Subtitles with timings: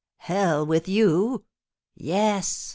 [0.17, 1.45] Hell with you?
[1.93, 2.69] Yes!"